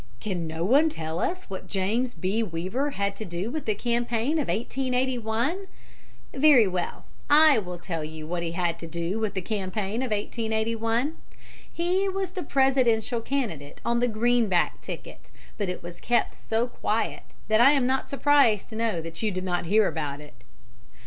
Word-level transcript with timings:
Can 0.19 0.47
no 0.47 0.65
one 0.65 0.89
tell 0.89 1.19
us 1.19 1.43
what 1.47 1.67
James 1.67 2.15
B. 2.15 2.41
Weaver 2.41 2.89
had 2.89 3.15
to 3.17 3.23
do 3.23 3.51
with 3.51 3.65
the 3.67 3.75
campaign 3.75 4.39
of 4.39 4.47
1881? 4.47 5.67
Very 6.33 6.67
well; 6.67 7.05
I 7.29 7.59
will 7.59 7.77
tell 7.77 8.03
you 8.03 8.25
what 8.25 8.41
he 8.41 8.53
had 8.53 8.79
to 8.79 8.87
do 8.87 9.19
with 9.19 9.35
the 9.35 9.43
campaign 9.43 10.01
of 10.01 10.09
1881. 10.09 11.17
He 11.71 12.09
was 12.09 12.31
the 12.31 12.41
Presidential 12.41 13.21
candidate 13.21 13.79
on 13.85 13.99
the 13.99 14.07
Greenback 14.07 14.81
ticket, 14.81 15.29
but 15.59 15.69
it 15.69 15.83
was 15.83 15.99
kept 15.99 16.33
so 16.33 16.65
quiet 16.65 17.21
that 17.47 17.61
I 17.61 17.73
am 17.73 17.85
not 17.85 18.09
surprised 18.09 18.69
to 18.69 18.75
know 18.75 19.01
that 19.01 19.21
you 19.21 19.29
did 19.29 19.43
not 19.43 19.67
hear 19.67 19.87
about 19.87 20.19
it. 20.19 20.33